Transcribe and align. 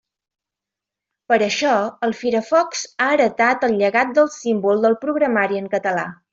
Per 1.31 1.37
això, 1.47 1.73
el 2.07 2.15
Firefox 2.23 2.83
ha 3.03 3.11
heretat 3.19 3.69
el 3.71 3.79
llegat 3.83 4.19
del 4.19 4.33
símbol 4.41 4.85
del 4.89 4.99
programari 5.07 5.65
en 5.65 5.73
català. 5.79 6.11